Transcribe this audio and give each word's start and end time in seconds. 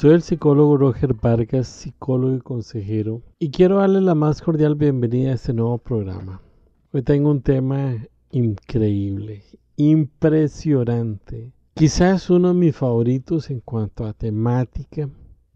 Soy 0.00 0.14
el 0.14 0.22
psicólogo 0.22 0.78
Roger 0.78 1.12
Vargas, 1.12 1.68
psicólogo 1.68 2.34
y 2.34 2.40
consejero, 2.40 3.20
y 3.38 3.50
quiero 3.50 3.80
darle 3.80 4.00
la 4.00 4.14
más 4.14 4.40
cordial 4.40 4.74
bienvenida 4.74 5.32
a 5.32 5.34
este 5.34 5.52
nuevo 5.52 5.76
programa. 5.76 6.40
Hoy 6.90 7.02
tengo 7.02 7.30
un 7.30 7.42
tema 7.42 7.96
increíble, 8.30 9.42
impresionante. 9.76 11.52
Quizás 11.74 12.30
uno 12.30 12.48
de 12.48 12.54
mis 12.54 12.74
favoritos 12.74 13.50
en 13.50 13.60
cuanto 13.60 14.06
a 14.06 14.14
temática. 14.14 15.06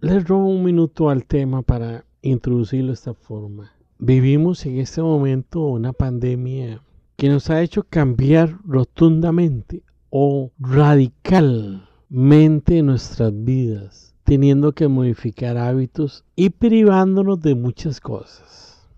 Les 0.00 0.28
robo 0.28 0.48
un 0.48 0.62
minuto 0.62 1.08
al 1.08 1.24
tema 1.24 1.62
para 1.62 2.04
introducirlo 2.20 2.88
de 2.88 2.94
esta 2.96 3.14
forma. 3.14 3.72
Vivimos 3.98 4.66
en 4.66 4.78
este 4.78 5.00
momento 5.00 5.68
una 5.68 5.94
pandemia 5.94 6.82
que 7.16 7.30
nos 7.30 7.48
ha 7.48 7.62
hecho 7.62 7.86
cambiar 7.88 8.58
rotundamente 8.66 9.82
o 10.10 10.50
radicalmente 10.58 12.82
nuestras 12.82 13.32
vidas, 13.42 14.13
teniendo 14.24 14.72
que 14.72 14.88
modificar 14.88 15.56
hábitos 15.58 16.24
y 16.34 16.50
privándonos 16.50 17.40
de 17.40 17.54
muchas 17.54 18.00
cosas. 18.00 18.88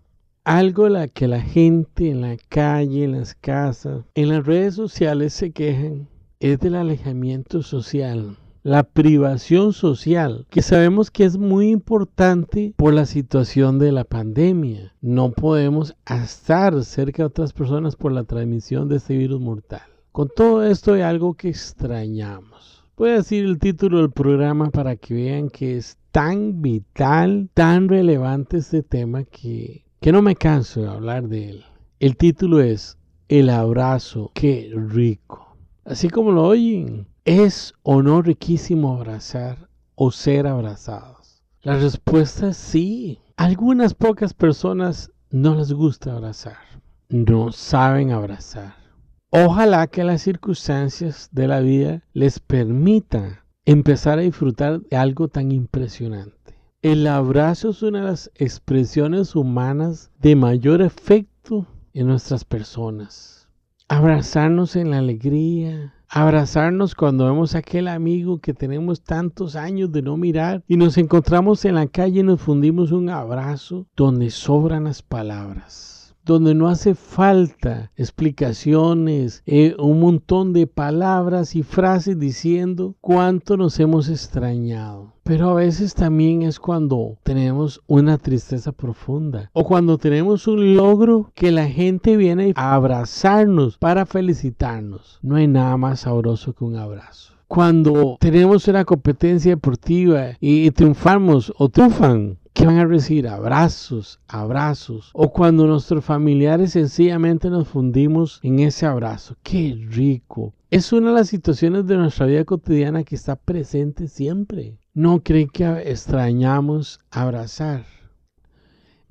Algo 0.44 0.88
la 0.88 1.08
que 1.08 1.26
la 1.26 1.40
gente 1.40 2.08
en 2.08 2.20
la 2.20 2.36
calle, 2.48 3.04
en 3.04 3.18
las 3.18 3.34
casas, 3.34 4.04
en 4.14 4.28
las 4.28 4.46
redes 4.46 4.76
sociales 4.76 5.34
se 5.34 5.50
quejan 5.50 6.08
es 6.38 6.60
del 6.60 6.76
alejamiento 6.76 7.62
social, 7.62 8.36
la 8.62 8.82
privación 8.82 9.72
social, 9.72 10.46
que 10.50 10.62
sabemos 10.62 11.10
que 11.10 11.24
es 11.24 11.38
muy 11.38 11.70
importante 11.70 12.74
por 12.76 12.94
la 12.94 13.06
situación 13.06 13.78
de 13.78 13.90
la 13.90 14.04
pandemia. 14.04 14.92
No 15.00 15.32
podemos 15.32 15.96
estar 16.08 16.84
cerca 16.84 17.22
de 17.22 17.28
otras 17.28 17.52
personas 17.52 17.96
por 17.96 18.12
la 18.12 18.24
transmisión 18.24 18.88
de 18.88 18.96
este 18.96 19.16
virus 19.16 19.40
mortal. 19.40 19.82
Con 20.12 20.28
todo 20.34 20.64
esto 20.64 20.92
hay 20.92 21.02
algo 21.02 21.34
que 21.34 21.48
extrañamos. 21.48 22.75
Voy 22.98 23.10
a 23.10 23.16
decir 23.16 23.44
el 23.44 23.58
título 23.58 23.98
del 23.98 24.10
programa 24.10 24.70
para 24.70 24.96
que 24.96 25.12
vean 25.12 25.50
que 25.50 25.76
es 25.76 25.98
tan 26.12 26.62
vital, 26.62 27.50
tan 27.52 27.90
relevante 27.90 28.56
este 28.56 28.82
tema 28.82 29.24
que, 29.24 29.84
que 30.00 30.12
no 30.12 30.22
me 30.22 30.34
canso 30.34 30.80
de 30.80 30.88
hablar 30.88 31.28
de 31.28 31.50
él. 31.50 31.64
El 32.00 32.16
título 32.16 32.62
es 32.62 32.96
El 33.28 33.50
abrazo, 33.50 34.30
qué 34.32 34.72
rico. 34.74 35.58
Así 35.84 36.08
como 36.08 36.32
lo 36.32 36.44
oyen, 36.44 37.06
¿es 37.26 37.74
o 37.82 38.00
no 38.00 38.22
riquísimo 38.22 38.94
abrazar 38.94 39.68
o 39.94 40.10
ser 40.10 40.46
abrazados? 40.46 41.42
La 41.60 41.76
respuesta 41.76 42.48
es 42.48 42.56
sí. 42.56 43.18
Algunas 43.36 43.92
pocas 43.92 44.32
personas 44.32 45.12
no 45.28 45.54
les 45.54 45.70
gusta 45.70 46.14
abrazar, 46.14 46.80
no 47.10 47.52
saben 47.52 48.10
abrazar. 48.10 48.85
Ojalá 49.30 49.88
que 49.88 50.04
las 50.04 50.22
circunstancias 50.22 51.28
de 51.32 51.48
la 51.48 51.58
vida 51.60 52.04
les 52.12 52.38
permita 52.38 53.44
empezar 53.64 54.20
a 54.20 54.22
disfrutar 54.22 54.80
de 54.80 54.96
algo 54.96 55.26
tan 55.26 55.50
impresionante. 55.50 56.54
El 56.80 57.08
abrazo 57.08 57.70
es 57.70 57.82
una 57.82 58.00
de 58.00 58.04
las 58.06 58.30
expresiones 58.36 59.34
humanas 59.34 60.12
de 60.20 60.36
mayor 60.36 60.80
efecto 60.80 61.66
en 61.92 62.06
nuestras 62.06 62.44
personas. 62.44 63.48
Abrazarnos 63.88 64.76
en 64.76 64.92
la 64.92 64.98
alegría, 64.98 65.94
abrazarnos 66.08 66.94
cuando 66.94 67.26
vemos 67.26 67.56
a 67.56 67.58
aquel 67.58 67.88
amigo 67.88 68.38
que 68.38 68.54
tenemos 68.54 69.02
tantos 69.02 69.56
años 69.56 69.90
de 69.90 70.02
no 70.02 70.16
mirar 70.16 70.62
y 70.68 70.76
nos 70.76 70.98
encontramos 70.98 71.64
en 71.64 71.74
la 71.74 71.88
calle 71.88 72.20
y 72.20 72.22
nos 72.22 72.40
fundimos 72.40 72.92
un 72.92 73.10
abrazo 73.10 73.88
donde 73.96 74.30
sobran 74.30 74.84
las 74.84 75.02
palabras 75.02 75.95
donde 76.26 76.54
no 76.54 76.68
hace 76.68 76.96
falta 76.96 77.92
explicaciones, 77.96 79.42
eh, 79.46 79.76
un 79.78 80.00
montón 80.00 80.52
de 80.52 80.66
palabras 80.66 81.54
y 81.54 81.62
frases 81.62 82.18
diciendo 82.18 82.96
cuánto 83.00 83.56
nos 83.56 83.78
hemos 83.78 84.08
extrañado. 84.08 85.14
Pero 85.22 85.50
a 85.50 85.54
veces 85.54 85.94
también 85.94 86.42
es 86.42 86.58
cuando 86.58 87.16
tenemos 87.22 87.80
una 87.86 88.18
tristeza 88.18 88.72
profunda 88.72 89.50
o 89.52 89.64
cuando 89.64 89.98
tenemos 89.98 90.48
un 90.48 90.74
logro 90.74 91.30
que 91.34 91.52
la 91.52 91.68
gente 91.68 92.16
viene 92.16 92.52
a 92.56 92.74
abrazarnos 92.74 93.78
para 93.78 94.04
felicitarnos. 94.04 95.20
No 95.22 95.36
hay 95.36 95.46
nada 95.46 95.76
más 95.76 96.00
sabroso 96.00 96.54
que 96.54 96.64
un 96.64 96.76
abrazo 96.76 97.35
cuando 97.48 98.16
tenemos 98.20 98.66
una 98.68 98.84
competencia 98.84 99.52
deportiva 99.52 100.32
y 100.40 100.70
triunfamos 100.72 101.52
o 101.56 101.68
triunfan 101.68 102.38
que 102.52 102.64
van 102.64 102.78
a 102.78 102.86
recibir 102.86 103.28
abrazos, 103.28 104.18
abrazos, 104.26 105.10
o 105.12 105.30
cuando 105.30 105.66
nuestros 105.66 106.02
familiares 106.04 106.72
sencillamente 106.72 107.50
nos 107.50 107.68
fundimos 107.68 108.40
en 108.42 108.60
ese 108.60 108.86
abrazo. 108.86 109.36
¡Qué 109.42 109.76
rico! 109.90 110.54
Es 110.70 110.92
una 110.92 111.08
de 111.08 111.16
las 111.16 111.28
situaciones 111.28 111.86
de 111.86 111.98
nuestra 111.98 112.24
vida 112.24 112.44
cotidiana 112.44 113.04
que 113.04 113.14
está 113.14 113.36
presente 113.36 114.08
siempre. 114.08 114.78
¿No 114.94 115.22
creen 115.22 115.48
que 115.48 115.66
extrañamos 115.84 116.98
abrazar? 117.10 117.84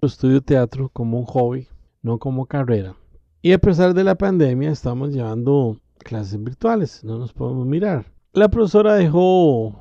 Estudio 0.02 0.41
teatro 0.41 0.90
como 0.90 1.19
un 1.19 1.25
hobby, 1.25 1.67
no 2.02 2.17
como 2.17 2.47
carrera. 2.47 2.96
Y 3.44 3.52
a 3.52 3.59
pesar 3.59 3.94
de 3.94 4.03
la 4.03 4.16
pandemia 4.16 4.72
estamos 4.72 5.13
llevando 5.13 5.79
clases 6.00 6.44
virtuales, 6.44 7.03
no 7.03 7.19
nos 7.19 7.31
podemos 7.31 7.67
mirar. 7.67 8.15
La 8.35 8.50
profesora 8.50 8.96
dejó 8.96 9.73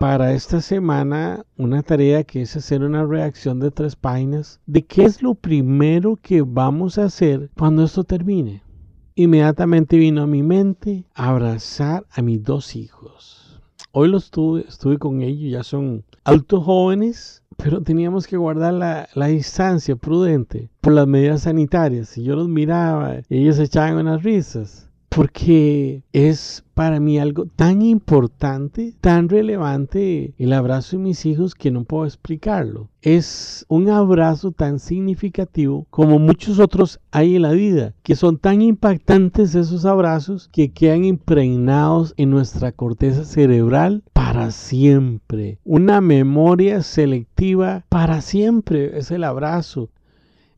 para 0.00 0.32
esta 0.32 0.60
semana 0.60 1.46
una 1.56 1.84
tarea 1.84 2.24
que 2.24 2.42
es 2.42 2.56
hacer 2.56 2.82
una 2.82 3.06
reacción 3.06 3.60
de 3.60 3.70
tres 3.70 3.94
páginas 3.94 4.60
de 4.66 4.82
qué 4.82 5.04
es 5.04 5.22
lo 5.22 5.36
primero 5.36 6.18
que 6.20 6.42
vamos 6.42 6.98
a 6.98 7.04
hacer 7.04 7.52
cuando 7.56 7.84
esto 7.84 8.02
termine. 8.02 8.64
Inmediatamente 9.14 9.96
vino 9.98 10.22
a 10.22 10.26
mi 10.26 10.42
mente 10.42 11.04
abrazar 11.14 12.04
a 12.10 12.22
mis 12.22 12.42
dos 12.42 12.74
hijos. 12.74 13.62
Hoy 13.92 14.08
los 14.08 14.24
estuve, 14.24 14.64
estuve 14.66 14.98
con 14.98 15.22
ellos, 15.22 15.52
ya 15.52 15.62
son 15.62 16.02
altos 16.24 16.64
jóvenes, 16.64 17.44
pero 17.56 17.84
teníamos 17.84 18.26
que 18.26 18.36
guardar 18.36 18.74
la, 19.14 19.26
distancia 19.28 19.94
prudente 19.94 20.70
por 20.80 20.92
las 20.92 21.06
medidas 21.06 21.42
sanitarias. 21.42 22.08
Si 22.08 22.24
yo 22.24 22.34
los 22.34 22.48
miraba, 22.48 23.18
ellos 23.28 23.60
echaban 23.60 23.94
unas 23.94 24.24
risas 24.24 24.88
porque 25.14 26.04
es 26.14 26.64
para 26.72 26.98
mí 26.98 27.18
algo 27.18 27.44
tan 27.44 27.82
importante, 27.82 28.94
tan 29.02 29.28
relevante 29.28 30.32
el 30.38 30.54
abrazo 30.54 30.96
de 30.96 31.02
mis 31.02 31.26
hijos 31.26 31.54
que 31.54 31.70
no 31.70 31.84
puedo 31.84 32.06
explicarlo. 32.06 32.88
Es 33.02 33.66
un 33.68 33.90
abrazo 33.90 34.52
tan 34.52 34.78
significativo 34.78 35.86
como 35.90 36.18
muchos 36.18 36.58
otros 36.58 36.98
hay 37.10 37.36
en 37.36 37.42
la 37.42 37.52
vida, 37.52 37.94
que 38.02 38.16
son 38.16 38.38
tan 38.38 38.62
impactantes 38.62 39.54
esos 39.54 39.84
abrazos 39.84 40.48
que 40.50 40.72
quedan 40.72 41.04
impregnados 41.04 42.14
en 42.16 42.30
nuestra 42.30 42.72
corteza 42.72 43.24
cerebral 43.24 44.02
para 44.14 44.50
siempre. 44.50 45.58
Una 45.62 46.00
memoria 46.00 46.82
selectiva 46.82 47.84
para 47.90 48.22
siempre 48.22 48.98
es 48.98 49.10
el 49.10 49.24
abrazo. 49.24 49.90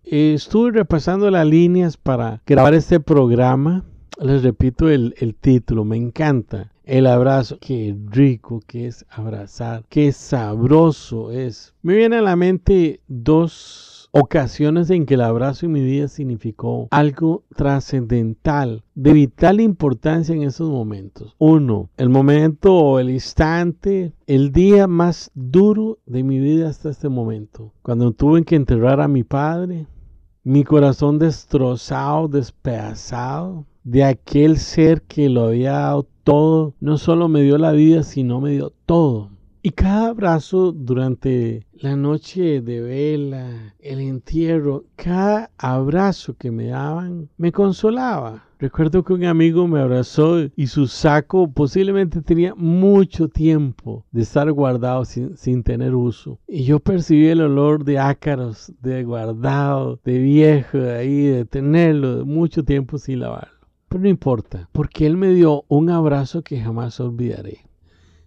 estuve 0.04 0.70
repasando 0.70 1.28
las 1.30 1.46
líneas 1.46 1.96
para 1.96 2.40
grabar 2.46 2.74
este 2.74 3.00
programa 3.00 3.84
les 4.20 4.42
repito 4.42 4.88
el, 4.88 5.36
título, 5.40 5.84
me 5.84 5.96
encanta. 5.96 6.70
El 6.84 7.06
abrazo, 7.06 7.58
qué 7.60 7.96
rico 8.06 8.60
que 8.66 8.86
es 8.86 9.06
abrazar, 9.08 9.84
qué 9.88 10.12
sabroso 10.12 11.30
es. 11.30 11.74
Me 11.82 11.94
vienen 11.96 12.20
a 12.20 12.22
la 12.22 12.36
mente 12.36 13.00
dos 13.08 14.08
ocasiones 14.12 14.90
en 14.90 15.06
que 15.06 15.14
el 15.14 15.22
abrazo 15.22 15.66
en 15.66 15.72
mi 15.72 15.82
vida 15.82 16.08
significó 16.08 16.86
algo 16.90 17.42
trascendental, 17.56 18.84
de 18.94 19.12
vital 19.12 19.60
importancia 19.60 20.34
en 20.34 20.42
esos 20.42 20.70
momentos. 20.70 21.34
Uno, 21.38 21.88
el 21.96 22.10
momento 22.10 22.74
o 22.74 22.98
el 23.00 23.10
instante, 23.10 24.12
el 24.26 24.52
día 24.52 24.86
más 24.86 25.30
duro 25.34 25.98
de 26.06 26.22
mi 26.22 26.38
vida 26.38 26.68
hasta 26.68 26.90
este 26.90 27.08
momento, 27.08 27.72
cuando 27.82 28.12
tuve 28.12 28.44
que 28.44 28.56
enterrar 28.56 29.00
a 29.00 29.08
mi 29.08 29.24
padre, 29.24 29.86
mi 30.44 30.62
corazón 30.62 31.18
destrozado, 31.18 32.28
despedazado 32.28 33.64
de 33.84 34.02
aquel 34.02 34.56
ser 34.56 35.02
que 35.02 35.28
lo 35.28 35.44
había 35.44 35.72
dado 35.72 36.08
todo, 36.24 36.74
no 36.80 36.98
solo 36.98 37.28
me 37.28 37.42
dio 37.42 37.58
la 37.58 37.72
vida, 37.72 38.02
sino 38.02 38.40
me 38.40 38.50
dio 38.52 38.72
todo. 38.86 39.30
Y 39.62 39.70
cada 39.70 40.08
abrazo 40.08 40.72
durante 40.72 41.66
la 41.72 41.96
noche 41.96 42.60
de 42.60 42.82
vela, 42.82 43.74
el 43.78 44.00
entierro, 44.00 44.84
cada 44.94 45.50
abrazo 45.56 46.34
que 46.36 46.50
me 46.50 46.66
daban 46.66 47.30
me 47.38 47.50
consolaba. 47.50 48.44
Recuerdo 48.58 49.02
que 49.02 49.14
un 49.14 49.24
amigo 49.24 49.66
me 49.66 49.80
abrazó 49.80 50.38
y 50.54 50.66
su 50.66 50.86
saco 50.86 51.50
posiblemente 51.50 52.22
tenía 52.22 52.54
mucho 52.54 53.28
tiempo 53.28 54.04
de 54.12 54.22
estar 54.22 54.50
guardado 54.52 55.04
sin, 55.04 55.36
sin, 55.36 55.62
tener 55.62 55.94
uso. 55.94 56.38
Y 56.46 56.64
yo 56.64 56.78
percibí 56.78 57.28
el 57.28 57.40
olor 57.40 57.84
de 57.84 57.98
ácaros, 57.98 58.72
de 58.80 59.02
guardado, 59.04 59.98
de 60.04 60.18
viejo, 60.18 60.78
de 60.78 60.94
ahí, 60.94 61.22
de 61.24 61.44
tenerlo 61.44 62.24
mucho 62.24 62.64
tiempo 62.64 62.98
sin 62.98 63.20
lavar 63.20 63.53
no 63.98 64.08
importa, 64.08 64.68
porque 64.72 65.06
Él 65.06 65.16
me 65.16 65.30
dio 65.30 65.64
un 65.68 65.90
abrazo 65.90 66.42
que 66.42 66.60
jamás 66.60 67.00
olvidaré. 67.00 67.60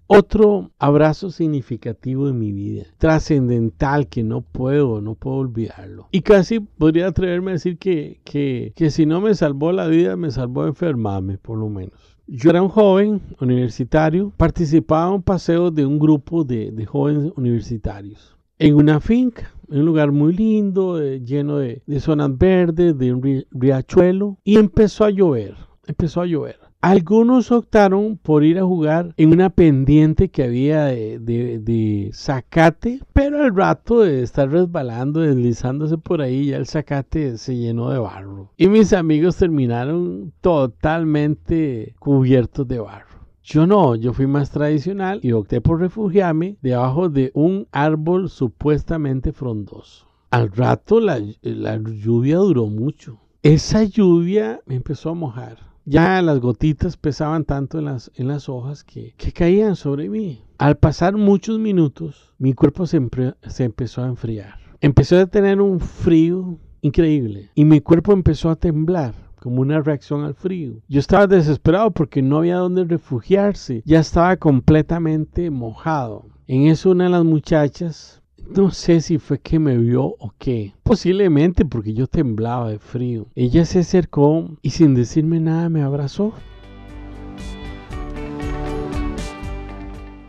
otro 0.10 0.72
abrazo 0.80 1.32
significativo 1.32 2.28
de 2.28 2.34
mi 2.34 2.52
vida, 2.54 2.86
trascendental 2.98 4.08
que 4.08 4.24
no 4.24 4.42
puedo, 4.42 5.02
no 5.02 5.16
puedo 5.16 5.38
olvidarlo. 5.38 6.08
Y 6.12 6.22
casi 6.22 6.62
podría 6.62 7.08
atreverme 7.08 7.52
a 7.52 7.54
decir 7.56 7.78
que, 7.78 8.22
que, 8.24 8.72
que 8.76 8.90
si 8.90 9.06
no 9.06 9.20
me 9.20 9.36
salvó 9.36 9.72
la 9.74 9.88
vida, 9.88 10.16
me 10.16 10.32
salvó 10.32 10.66
enfermarme, 10.66 11.38
por 11.38 11.58
lo 11.58 11.70
menos. 11.70 12.18
Yo 12.28 12.50
era 12.52 12.62
un 12.62 12.70
joven 12.70 13.22
universitario, 13.42 14.32
participaba 14.38 15.14
en 15.14 15.22
paseos 15.22 15.74
de 15.76 15.86
un 15.86 16.00
grupo 16.00 16.44
de, 16.44 16.72
de 16.72 16.86
jóvenes 16.86 17.34
universitarios 17.36 18.37
en 18.60 18.76
una 18.76 19.00
finca, 19.00 19.52
en 19.70 19.80
un 19.80 19.86
lugar 19.86 20.12
muy 20.12 20.34
lindo, 20.34 21.02
eh, 21.02 21.22
lleno 21.22 21.58
de, 21.58 21.82
de, 21.86 22.00
zonas 22.00 22.38
verdes, 22.38 22.98
de 22.98 23.14
un 23.14 23.46
riachuelo, 23.52 24.38
y 24.44 24.58
empezó 24.58 25.06
a 25.06 25.10
llover, 25.10 25.56
empezó 25.86 26.22
a 26.22 26.26
llover. 26.26 26.68
Algunos 26.82 27.52
optaron 27.52 28.18
por 28.18 28.44
ir 28.44 28.60
a 28.60 28.64
jugar 28.64 29.14
en 29.18 29.32
una 29.34 29.50
pendiente 29.50 30.30
que 30.30 30.44
había 30.44 30.86
de, 30.86 31.18
de, 31.20 32.12
zacate, 32.14 33.02
pero 33.14 33.44
al 33.44 33.56
rato 33.56 34.02
de 34.02 34.22
estar 34.22 34.50
resbalando, 34.50 35.22
deslizándose 35.22 35.98
por 35.98 36.22
ahí, 36.22 36.48
ya 36.48 36.58
el 36.58 36.68
zacate 36.68 37.38
se 37.40 37.58
llenó 37.58 37.90
de 37.90 37.98
barro. 37.98 38.54
Y 38.58 38.68
mis 38.68 38.94
amigos 38.94 39.38
terminaron 39.38 40.34
totalmente 40.40 41.96
cubiertos 41.98 42.68
de 42.68 42.80
barro. 42.80 43.17
Yo 43.50 43.66
no, 43.66 43.96
yo 43.96 44.12
fui 44.12 44.28
más 44.28 44.52
tradicional 44.52 45.22
y 45.24 45.32
opté 45.32 45.62
por 45.62 45.80
refugiarme 45.80 46.58
debajo 46.62 47.08
de 47.08 47.32
un 47.34 47.66
árbol 47.72 48.30
supuestamente 48.30 49.32
frondoso. 49.32 50.06
Al 50.32 50.52
rato 50.52 51.00
la, 51.00 51.22
la 51.42 51.78
lluvia 51.78 52.36
duró 52.40 52.66
mucho. 52.68 53.22
Esa 53.44 53.86
lluvia 53.86 54.60
me 54.66 54.76
empezó 54.76 55.12
a 55.12 55.14
mojar 55.14 55.60
ya 55.86 56.22
las 56.22 56.42
gotitas 56.42 56.98
pesaban 56.98 57.46
tanto 57.46 57.80
en 57.80 57.86
las, 57.86 58.12
en 58.16 58.28
las 58.28 58.50
hojas 58.50 58.84
que, 58.84 59.14
que 59.16 59.32
caían 59.32 59.78
sobre 59.78 60.10
mí. 60.10 60.44
Al 60.58 60.76
pasar 60.76 61.16
muchos 61.16 61.60
minutos, 61.60 62.34
mi 62.38 62.52
cuerpo 62.52 62.86
se, 62.86 63.00
se 63.48 63.64
empezó 63.64 64.04
a 64.04 64.08
enfriar. 64.08 64.56
Empezó 64.82 65.18
a 65.18 65.28
tener 65.28 65.62
un 65.62 65.80
frío 65.80 66.60
increíble 66.82 67.52
y 67.56 67.64
mi 67.64 67.80
cuerpo 67.80 68.12
empezó 68.12 68.50
a 68.50 68.58
temblar 68.58 69.16
como 69.40 69.62
una 69.62 69.82
reacción 69.82 70.24
al 70.24 70.36
frío. 70.36 70.82
Yo 70.88 71.00
estaba 71.00 71.28
desesperado 71.28 71.92
porque 71.92 72.22
no 72.22 72.38
había 72.38 72.58
dónde 72.58 72.84
refugiarse. 72.84 73.82
Ya 73.86 74.00
estaba 74.00 74.38
completamente 74.38 75.50
mojado. 75.50 76.26
En 76.48 76.68
eso 76.68 76.92
una 76.92 77.06
de 77.06 77.10
las 77.12 77.24
muchachas 77.24 78.22
no 78.56 78.72
sé 78.72 79.02
si 79.02 79.18
fue 79.18 79.40
que 79.40 79.60
me 79.60 79.78
vio 79.78 80.04
o 80.06 80.34
qué. 80.38 80.74
Posiblemente 80.84 81.66
porque 81.66 81.94
yo 81.94 82.08
temblaba 82.08 82.70
de 82.70 82.80
frío. 82.80 83.28
Ella 83.36 83.66
se 83.66 83.80
acercó 83.80 84.58
y 84.62 84.70
sin 84.70 84.96
decirme 84.96 85.40
nada 85.40 85.70
me 85.70 85.82
abrazó. 85.82 86.34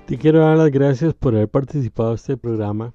Te 0.07 0.17
quiero 0.17 0.41
dar 0.41 0.57
las 0.57 0.71
gracias 0.71 1.15
por 1.15 1.35
haber 1.35 1.49
participado 1.49 2.11
en 2.11 2.15
este 2.17 2.37
programa 2.37 2.95